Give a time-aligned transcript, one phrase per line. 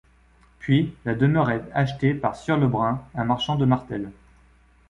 [0.57, 4.11] Puis, la demeure est achetée par Sieur Lebrun, un marchand de Martel.